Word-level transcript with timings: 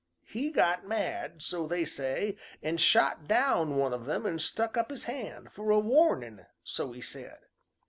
He 0.25 0.49
got 0.49 0.83
mad, 0.83 1.43
so 1.43 1.67
they 1.67 1.85
say, 1.85 2.35
an' 2.63 2.77
shot 2.77 3.27
down 3.27 3.75
one 3.77 3.93
o' 3.93 3.99
them 3.99 4.25
an' 4.25 4.39
stuck 4.39 4.75
up 4.75 4.89
his 4.89 5.03
hand 5.03 5.51
fer 5.53 5.69
a 5.69 5.77
warnin', 5.77 6.47
so 6.63 6.91
he 6.91 7.01
said. 7.01 7.37